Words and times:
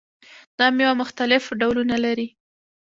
دا 0.57 0.65
میوه 0.77 0.93
مختلف 1.01 1.43
ډولونه 1.59 1.95
لري. 2.05 2.27